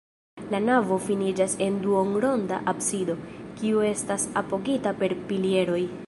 [0.53, 3.15] La navo finiĝas en duonronda absido,
[3.59, 5.83] kiu estas apogita per pilieroj.